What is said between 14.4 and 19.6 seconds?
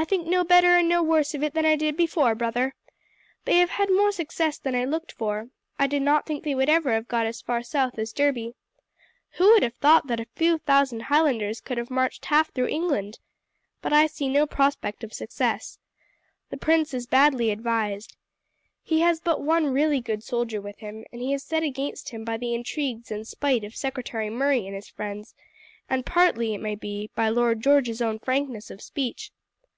prospect of success. The prince is badly advised. He has but